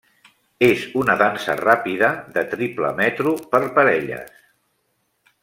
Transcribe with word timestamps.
És 0.67 0.85
una 1.01 1.15
dansa 1.19 1.55
ràpida 1.59 2.09
de 2.39 2.45
triple 2.55 2.91
metro 3.03 3.35
per 3.53 3.61
parelles. 3.77 4.35